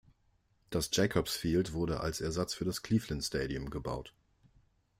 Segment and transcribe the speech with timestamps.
[0.71, 4.15] Das Jacobs Field wurde als Ersatz für das Cleveland Stadium gebaut.